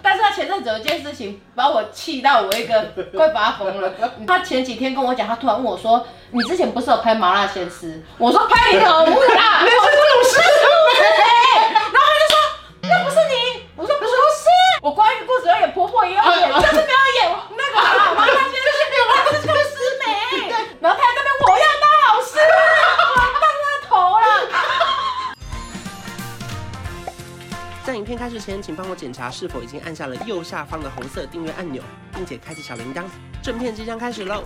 [0.00, 3.92] 但是他前阵子有一件事情把我气到我一个快发疯了。
[4.26, 11.04] 他前几天跟我讲，他突然问我说：“你之前不是有拍麻辣鲜师？”我说：“拍你的儿子啦，那 是鲁师妹。
[11.74, 12.36] ”然后他就说
[12.88, 14.10] ：“那不是你。”我说：“不是，
[14.82, 17.01] 我关于故事有演婆婆也有演，但是没有
[27.92, 31.82] 在影片开始前，请帮我检查是否已经按下了右下方的红色订阅按钮，
[32.14, 33.02] 并且开启小铃铛。
[33.42, 34.44] 正片即将开始喽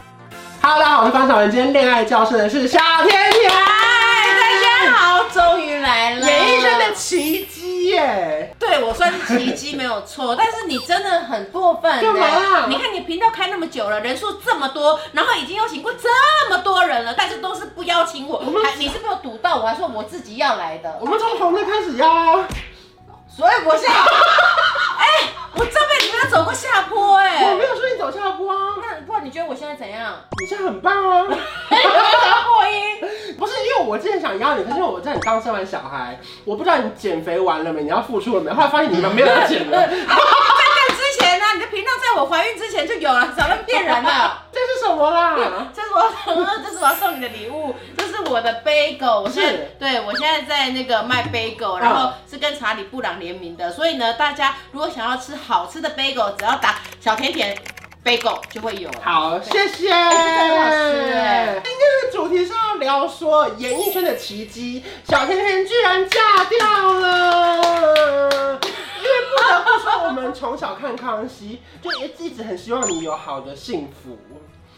[0.61, 1.49] ！Hello，大家好，我是方小文。
[1.49, 3.53] 今天恋爱教室的是小甜甜。
[3.53, 6.27] 大家好，终于来了。
[6.27, 8.53] 演艺圈的奇迹耶！
[8.59, 12.03] 对，我算是奇迹没有错，但是你真的很过分。
[12.03, 12.67] 干嘛啊？
[12.69, 18.39] 你看你频道开那么久了，人数这么多，然后已经邀请过这么多人了，但是都是不邀请我。
[18.45, 20.99] 我们还你是没有堵到，我还说我自己要来的。
[21.01, 22.45] 我们从红的开始邀。
[23.37, 23.95] 所以我现在，
[24.99, 28.75] 哎、欸，我这辈子没有走过下坡、欸，哎，我没有说你走下坡啊。
[28.81, 30.15] 那不然你觉得我现在怎样？
[30.41, 31.23] 你现在很棒啊。
[31.27, 38.51] 破音，不是因为我之前想邀你，可是因为我在你刚生完小孩，我不知道你减肥完了没，你要付出了没？
[38.51, 39.87] 后来发现你们没有减了。
[39.87, 39.97] 之
[41.21, 44.45] 前呢、啊，你的频道在我怀孕之前就有了，少人骗人了。
[44.51, 45.37] 这是什么啦？
[45.77, 46.11] 这是我，
[46.65, 47.96] 这是我要送你的礼物，这
[48.27, 49.21] 是我的 bagel。
[49.21, 57.57] 我现在是对我现在在那个卖 bagel，然后是跟查理布朗联名的，所以呢，大家如果想要吃好吃的 bagel，只要打小甜甜
[58.05, 58.91] bagel 就会有。
[59.03, 59.89] 好，谢谢。
[59.89, 61.63] 今天
[62.03, 68.59] 的主题是要聊说演艺圈的奇迹，小甜甜居然嫁掉了。
[68.97, 74.19] 因为不得不说，我们从小看康熙，就一直很希望你有好的幸福。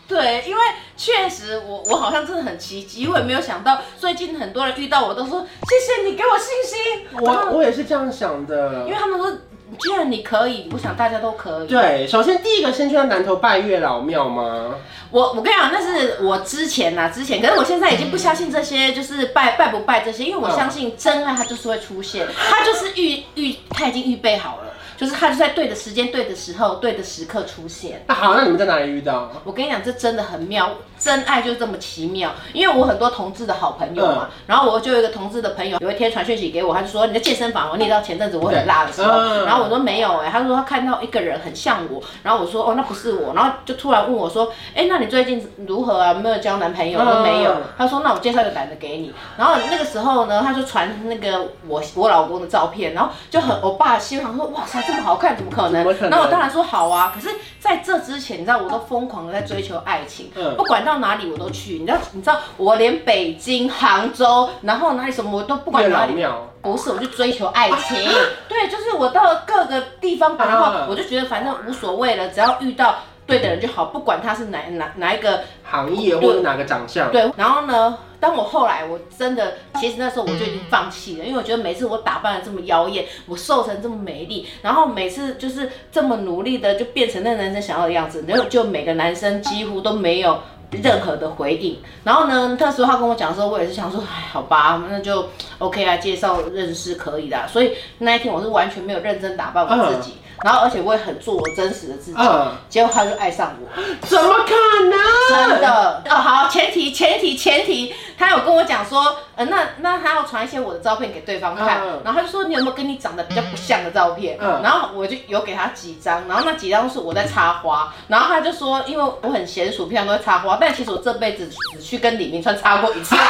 [0.08, 0.62] 对，因为
[0.96, 7.06] 确实我我好像真的很奇迹，我也没有想到最近很多人遇到我都说谢谢你给我信心。
[7.20, 9.30] 我我也是这样想的，因为他们说
[9.78, 11.68] 既然你可以，我想大家都可以。
[11.68, 14.76] 对，首先第一个先去到南头拜月老庙吗？
[15.10, 24.67] 我我跟你讲，那是我之前呐，之前，可是我现在已经不相信这些，就是拜拜不拜这些，因为我相信真爱它就是会出现，它就是预预它已经预备好了。
[24.98, 28.04] 就是他就在对的时间、对的时候、对的时刻出现。
[28.08, 29.30] 那好，那你们在哪里遇到？
[29.44, 32.30] 我跟你讲，这真的很妙，真爱就是这么奇妙。
[32.52, 46.14] 因为我很多同志的好朋友嘛，嗯、然后我就有一个同志的朋友，有一天传讯息给我，他就说你的健身房，我你知道前阵子我很辣的时候，嗯、然后我说没有哎、欸，他说他看到一个人很像我，然后我说哦那不是我，然后就突然问我说，哎、欸、那你最近如何啊？
[46.14, 46.98] 没有交男朋友？
[46.98, 47.54] 我说没有。
[47.76, 49.12] 他说那我介绍一个男的给你。
[49.36, 55.84] 然后那个时候呢，他就传那个我我老公的照片，然后就很我爸心想说哇塞这么好看，怎么可能？
[56.10, 61.74] 那我当然说好啊，可是在这之前，你知道我都疯狂的在追求爱情，嗯、不管到哪里我都去。
[61.74, 66.26] 你知道，你知道我连北京、杭州，然后哪里什么我都不管哪里，
[66.60, 67.96] 不是我就追求爱情。
[68.48, 77.12] 对，就是我到了各个地方，然 后我就觉得反正无所谓了，只要遇到对的人就好，不管他是哪哪哪一个行业或者哪个长相。
[77.12, 77.98] 对，然后呢？
[78.20, 90.36] 当我后来，我真的，其实那时候我就已经放弃了，因为我觉得每次我打扮的这么妖艳，我瘦成这么美丽，然后每次就是这么努力的，就变成那个男生想要的样子，然后就每个男生几乎都没有
[90.70, 91.78] 任何的回应。
[92.04, 97.46] 然后呢，那时候他跟我讲的时候，我也是想说，哎，好吧，那就 OK 啊，介绍认识可以的。
[97.48, 100.14] 所以那一天我是完全没有认真打扮我自己。
[100.42, 103.66] 然后，而且我也很做我真实的自己，嗯、结果他就爱上我，
[104.06, 104.54] 怎么可
[104.84, 104.98] 能？
[105.28, 114.38] 真的哦，好，前提前提前提，他有跟我讲说，呃，那那他要传一些我的照片给对方看，嗯、然后他就说你有没有跟你长得比较不像的照片？
[114.40, 123.16] 嗯，然后我就有给他几张，然后那几张是我在插花，然后他就说，因为我很娴熟，平常都会插花，但其实我这辈子只去跟李明川插过一次。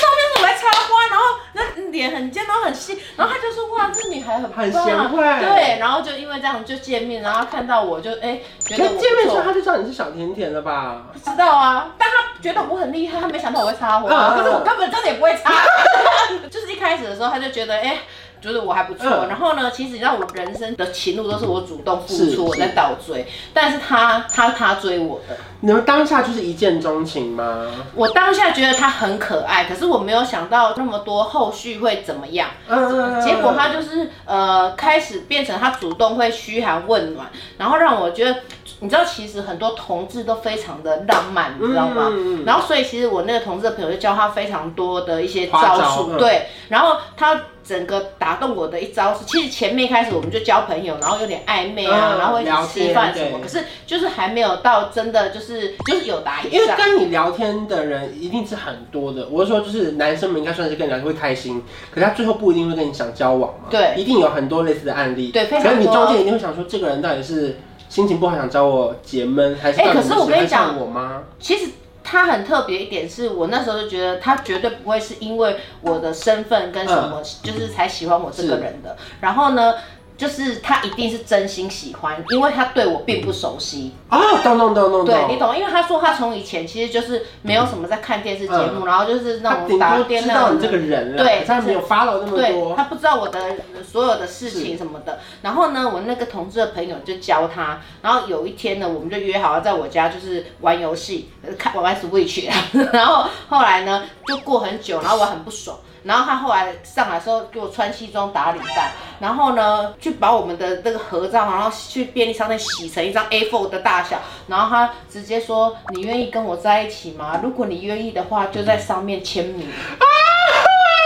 [1.92, 11.04] 脸很尖，然后很细，然后他就说哇，这女孩很棒，很贤惠，对，然后就因为这样就见面，然后看到我就哎，觉得我见面之后他就知道你是小甜甜了吧？
[11.14, 15.52] 不知道啊，但他觉得我很厉害，他没想到我会插花，嗯、可是我根本真的也不会插，
[16.50, 17.98] 就是一开始的时候他就觉得哎。
[18.42, 25.38] 觉得我还不错，嗯、然后呢，其实你知道我人生的情路都是我主动付出，我在倒追，但是他他他追我的。
[25.64, 27.68] 你们当下就是一见钟情吗？
[27.94, 32.50] 我当下觉得他很可爱，可是我没有想到那么多后续会怎么样。
[32.68, 37.28] 嗯，结果他就是呃开始变成他主动会嘘寒问暖，
[37.60, 38.38] 然后让我觉得，
[38.80, 42.12] 你知道其实很多同志都非常的浪漫，你知道吗？
[42.44, 47.40] 然后所以其实我那个同志的朋友就教他非常多的一些招数，招对，然后他。
[47.64, 56.52] 整个打动我的一招是，其实前面开始我们就交朋友，然后有点暧昧啊，嗯、然后会一起吃饭什么，可是就是还没有到真的就是就是有答应。
[56.52, 61.64] 因为跟你聊天的人一定是很多的，我是说就是男生们应该算是跟你聊天会开心，
[61.94, 63.68] 可是他最后不一定会跟你想交往嘛。
[63.70, 65.32] 对，一定有很多类似的案例。
[65.32, 65.72] 对，非常多。
[65.72, 67.60] 可是你中间一定会想说，这个人到底是
[67.90, 69.82] 心情不好想找我解闷，还是？
[69.82, 71.24] 哎、欸，可是我跟你讲，我吗？
[71.40, 71.72] 其实。
[72.12, 78.98] 他很特别一点是，我那时候就觉得他绝对不会是因为我的身份跟什么，就是才喜欢我这个人的。
[79.22, 79.76] 然后呢？
[80.22, 84.22] 就是他一定是真心喜欢，因为他对我并不熟悉啊。
[84.44, 90.58] 懂懂懂懂，对你懂，因为他说他从以前其实就是没有什么在看电视节目，然后就是那种打电那种。
[90.58, 95.18] 你这个人对，他没有 follow 那么多，他不知道我的所有的事情什么的。
[95.42, 97.82] 然后呢，我那个同事的朋友就教他。
[98.04, 102.48] 然后有一天呢，我们就约好了在我家就是玩游戏，看玩 Switch。
[102.94, 105.76] 然后后来呢，就过很久，然后我很不爽。
[106.04, 117.40] 然后他后来上来的时候给我穿西装打领带，然后呢，去把我们的那个合照，然后去便利商店洗成一张 A4 的大小，然后他直接说：“你愿意跟我在一起吗？
[117.44, 120.06] 如果你愿意的话，就在上面签名。”啊！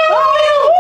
[0.07, 0.17] 哎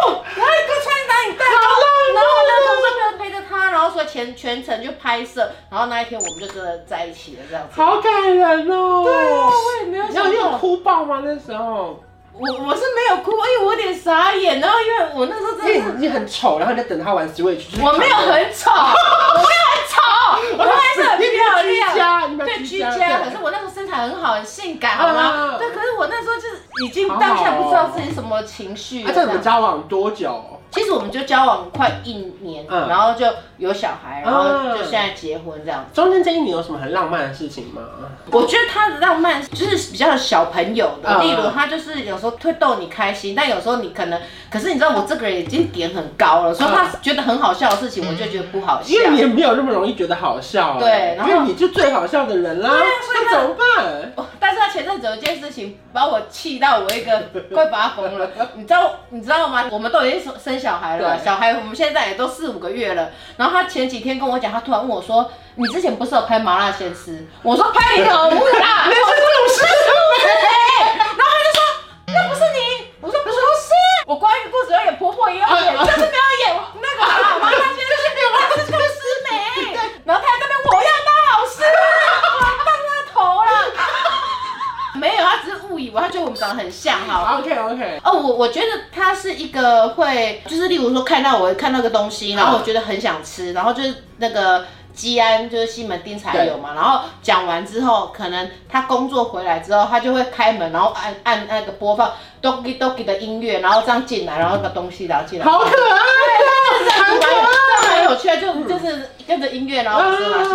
[0.07, 7.81] 呦，然后给我穿打领带，然后我那同事陪着他，然后说全全程就拍摄，然后那一天我们就真的在一起了，这样子。
[7.81, 9.03] 好感人哦！
[9.03, 10.29] 对啊，我也没有想到。
[10.29, 11.21] 你有哭爆吗？
[11.25, 11.99] 那时候？
[12.37, 17.63] 我我是没有哭，因为我有点傻眼，然后因为我那时候真的是你很丑，然后你在等他玩 Switch。
[17.81, 20.01] 我没有很丑，我没有很丑，
[20.59, 21.61] 我还是很漂
[21.95, 23.21] 亮，对居家。
[23.23, 25.55] 可是我那时候身材很好，很性感，好吗？
[25.57, 29.03] 对，可是我那时候就是已经当下不知道自己什么情绪。
[29.03, 30.54] 他在你们交往多久？
[30.75, 33.25] 其实我们就交往快一年，嗯、然后就
[33.57, 35.95] 有小孩，然后就现在结婚这样子。
[35.95, 37.81] 中间这一年有什么很浪漫的事情吗？
[38.29, 44.19] 我觉得他的浪漫就是比较小朋友的，嗯、例如他就是有时候会逗你开心，但有时候你可能，
[44.51, 48.93] 可是你知道我这个人已经点很高了，所以他觉得很好笑的事情，我就觉得不好笑。
[48.93, 52.69] 因为你也没有那么容易觉得好笑，对，然后因为你就最好笑的人啦，
[53.13, 54.13] 那怎么办？
[54.37, 57.23] 但前阵子有一件事情把我气到我一个
[57.53, 59.65] 快发疯了， 你知道你知道吗？
[59.71, 63.09] 我们都已经生生小孩了，小孩我们现在也都四五个月了。
[63.37, 69.65] 然后他前几天跟我讲，他突然问我说：“你之前不是有拍麻辣鲜师？”我说：“拍你的儿子啦，那是故事。”
[88.25, 96.73] 我我觉得他是一个会，就是例如说看到我看到个东西，然后我觉得很想吃，然后就是那个基安就是西门町才有嘛。
[96.73, 105.45] 然后讲完之后，可能他工作回来之后，他就会开门，然后按按那个播放 Doki Doki 的音乐，然后这样进来，然后那个东西然后进来。
[105.45, 106.03] 好可爱啊！
[107.05, 108.35] 很可爱，这样很有趣啊！
[108.37, 110.49] 就就是跟着音乐，然后吃东西，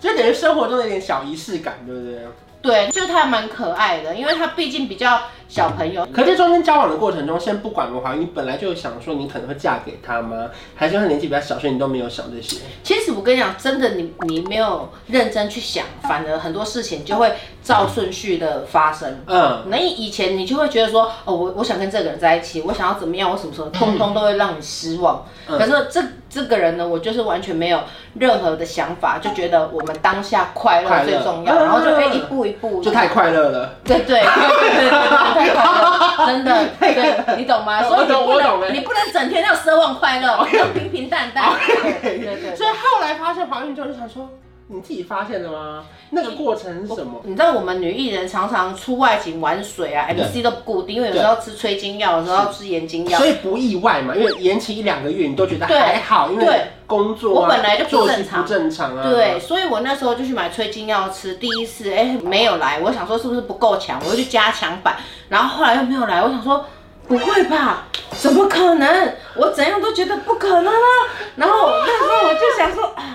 [0.00, 2.18] 就等于生活中有点小仪式感，对不对？
[2.60, 6.04] 对，就是他蛮可爱的，因为他毕竟比较小朋友。
[6.12, 10.50] 可是中间交往的过程中，先不管的话，你本来就想说你可能会嫁给他吗？
[10.74, 12.56] 还是他年纪比较小，所以你都没有想这些？
[12.82, 17.30] 其实我跟你讲，真的你，你你没有认真去想，反而很多事情就会
[17.62, 19.20] 照顺序的发生。
[19.26, 25.22] 嗯，那以前你就会觉得说，哦，我我想跟这个人在一起，我想要怎么样，我什么时候，通通都会让你失望。
[25.46, 27.80] 嗯、可是这这个人呢，我就是完全没有
[28.14, 33.74] 任何的想法，就觉得我们当下快乐最重要，然后就可以一步一步，就太快乐了。
[33.84, 34.90] 对对对对对，
[35.34, 37.82] 太快乐，真的，对，你懂吗？
[37.82, 40.26] 所以你不能，你不能整天要奢望快乐，
[40.56, 41.52] 要平平淡淡。
[42.02, 42.56] 对对对。
[42.56, 44.28] 所以后来发现怀孕之后，就想说。
[44.70, 45.82] 你自己发现的吗？
[46.10, 47.22] 那个过程是什么？
[47.24, 54.14] 你知道我们女艺人常常出外景玩水啊，MC 都不固定，因为有时候要吃催经药，有时候要吃延经药，所以不意外嘛。
[54.14, 59.08] 因为延期一两个月，你都觉得还好，因为工作、啊、我本来就不正常，不正常啊。
[59.10, 61.36] 对，所以我那时候就去买催经药吃。
[61.36, 64.96] 第一次哎、欸、没有来，我想说是不是不够强，我就去加强版。
[65.30, 66.66] 然后后来又没有来，我想说
[67.06, 67.86] 不会吧？
[68.10, 69.14] 怎么可能？
[69.34, 70.88] 我怎样都觉得不可能啊。
[71.36, 73.14] 然后那时候我就想说啊。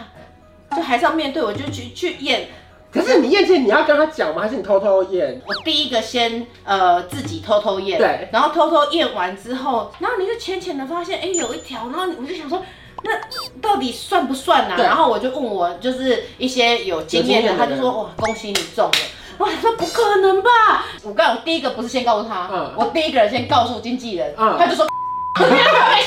[0.74, 2.50] 就还是要面对，我就去去验。
[2.92, 4.44] 可是你验前你要跟他讲吗？
[4.44, 5.42] 还是你偷偷验？
[5.48, 12.64] 我第一个先呃自己偷偷验，对，然后偷偷验完之后，然后你就浅浅的发现，哎、欸，有一条，然后我就想说，
[13.04, 13.12] 那
[13.60, 14.78] 到底算不算呢、啊？
[14.78, 18.94] 然后我就问我就是一些有经验的，他就说，哇，恭喜你中了。
[19.40, 20.86] 我说不可能吧？
[21.02, 24.86] 我刚我第一个不是先告诉他，嗯，我第一个人先告诉经纪人，嗯，他就说。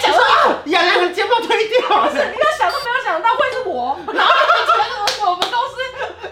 [0.00, 5.74] 想说啊，雅雅的睫毛推掉，不是，你要想都没有想到会是我，然 后觉得是我们公司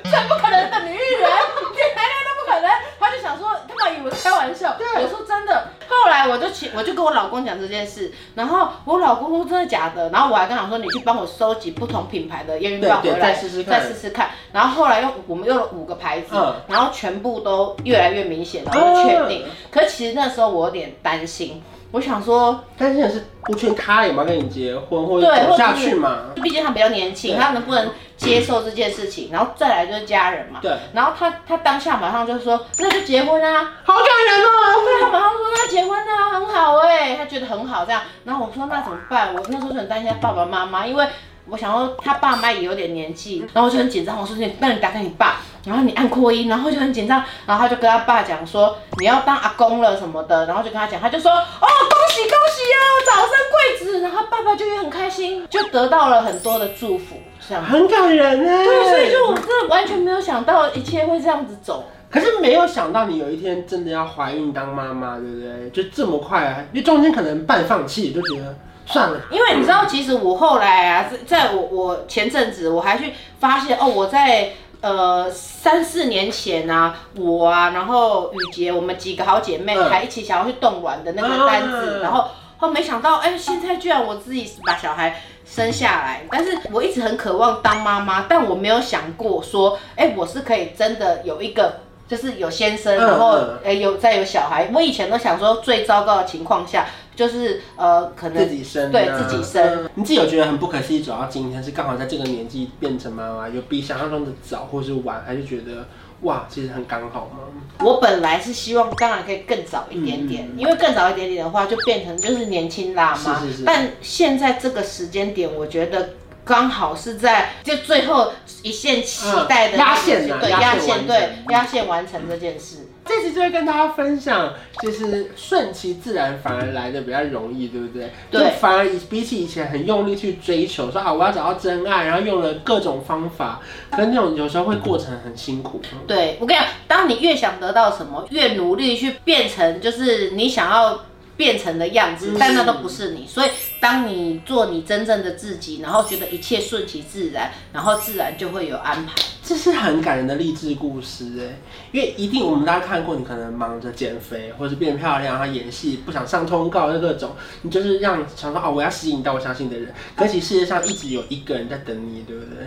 [0.04, 5.68] 最不可能的女艺人，连来来都不可能，他就想说，他们以为开玩笑，对，我说真的。
[5.87, 7.44] 后来我就请，我就跟我老公。
[7.44, 14.30] 讲这件事，然后我老公说真的假的，然后我还跟他说，你去帮我收集不同品牌的验孕棒回来，再试试看，再试试看。
[14.50, 19.42] 然后后来用我们用了五个牌子，嗯、然后全部都越来越明显，然后就确定。
[19.47, 21.62] 嗯、可是其实那时候我有点担心。
[21.94, 26.22] 我想说，担心的是不确定他有没有跟你结婚或者走下去嘛？
[26.34, 29.30] 毕竟他比较年轻，他能不能接受这件事情？
[29.30, 30.58] 然后再来就是家人嘛。
[30.60, 30.76] 对。
[30.92, 33.74] 然后他他当下马上就说，那就结婚啊！
[33.84, 34.84] 好感人哦。
[34.84, 38.02] 对，他马上说那结婚啊，很好哎，他觉得很好这样。
[38.24, 39.32] 然后我说那怎么办？
[39.32, 41.06] 我那时候就很担心他爸爸妈妈，因为。
[41.46, 44.18] 我想说他爸妈也有点年纪，然后我就很紧张。
[44.18, 47.23] 我说你，那你打给你爸，然后你按扩音，然后就很紧张。
[47.47, 54.00] 然后他就跟他爸讲说你要当阿公了什么的，然后就跟他讲，他就说哦恭喜恭喜哦，早生贵子。
[54.00, 57.16] 然后爸爸就也很开心，就得到了很多的祝福，
[57.49, 58.64] 这样很感人呢。
[58.64, 61.85] 对，所以就我真的完全没有想到一切会这样子走。
[62.11, 65.71] 可是没有想到你有一天真的要怀孕当妈妈，对不对？
[65.71, 66.62] 就这么快啊？
[66.73, 68.54] 因为中间可能半放弃，就觉得。
[68.87, 74.50] 算了，因为你知道，其实我后来啊，在我我前阵子我还去发现哦，我在
[74.84, 91.80] 呃三四年前啊，我啊，然后雨洁，我们几个好姐妹还一起想要去冻卵的那个单子，然后后没想到，哎，现在居然我自己把小孩生下来，但是我一直很渴望当妈妈，但我没有想过说，哎，我是可以真的有一个。
[92.06, 94.68] 就是有先生，然后诶有再有小孩。
[94.74, 96.84] 我以前都想说，最糟糕的情况下
[97.14, 99.88] 就是呃可能自己生，对自己生。
[99.94, 105.87] 你自己有觉得很不可思议，走到今天是刚好在这个年纪变成妈妈，有比想象中的早或是晚，还是觉得
[106.23, 107.38] 哇其实很刚好吗？
[107.80, 113.40] 我本来是希望当然可以更早一点点，因为更早一点点的话就变成就是年轻辣妈。
[113.40, 113.62] 是是是。
[113.64, 116.11] 但现在这个时间点，我觉得。
[116.47, 118.30] 刚好是在就最后
[118.62, 122.87] 一线期待的压线，对压线，对压线完成这件事。
[123.04, 128.11] 这期就会跟大家分享，其实顺其自然反而来的比较容易，对不对？
[128.30, 135.80] 对，反而比起以前很用力去追求，说啊我要找到真爱，然后用了各种方法，可那种有时候会过程很辛苦。
[136.06, 141.04] 对，我跟你讲，当你越想得到什么，越努力去变成就是你想要。
[141.36, 143.26] 变成的样子，但那都不是你。
[143.26, 143.50] 所以，
[143.80, 149.12] 当你做你真正的自己，然后觉得一切顺其自然，然后自然就会有安排。
[149.42, 151.60] 这是很感人的励志故事哎，
[151.92, 159.92] 因为一定我们大家看过，你可能忙着减肥，或是变漂亮，然后演戏，不想上通告，那各种，你就是让想说啊，我要吸引到我相信的人。
[160.16, 162.66] 可是世界上一直有一个人在等你，对不对？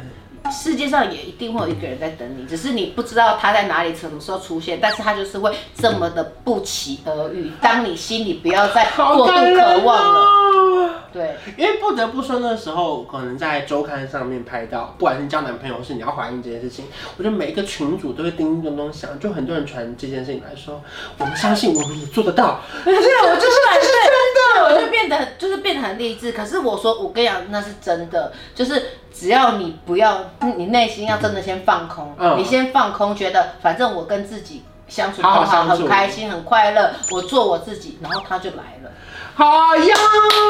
[0.52, 7.52] 世界上也一定会有一个人在等你，只是你不知道他在哪里，什么时候出现，但是他就是会这么的不期而遇。
[7.62, 16.86] 当你心里不要再过度 渴望了，哦、对，因为不得不说那时候可能在周刊上面拍到，不管是交男朋友，是你要怀孕这件事情，
[17.18, 20.82] 我觉得每一个群主都会叮叮咚咚响，就很多人传这件事情来说，
[21.18, 22.62] 我们相信我们也做得到。
[22.86, 26.32] 对，我就是是真的，我就变得就是变得很励志。
[26.32, 28.82] 可是我说，我跟你讲，那是真的，就是。
[29.20, 30.16] 只要你不要，
[30.58, 38.92] 你内心要真的先放空，嗯、你先放空，觉得反正我跟自己相处很好，好，好，很开心，很快乐，我做我自己，然后他就来了。
[39.34, 39.96] 好呀，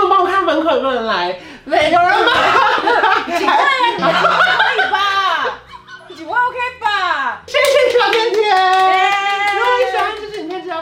[0.09, 1.39] 帮我看门口有没有人来？
[1.63, 2.31] 没有人吗？
[3.37, 3.51] 几位？
[3.97, 4.09] 可
[4.75, 5.59] 以吧？
[6.15, 7.41] 请问 OK 吧？
[7.47, 8.46] 谢谢小甜甜。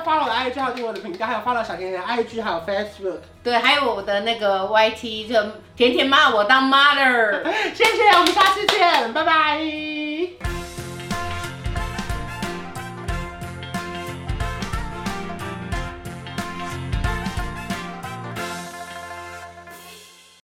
[0.06, 5.36] 发了我的 IG，还有订我的频道，还有发了小甜甜的 IG，还有 Facebook，对，还有我的那个 YT，就
[5.76, 7.44] 甜甜骂，我当 mother，
[7.74, 10.05] 谢谢，我们下次见，拜拜。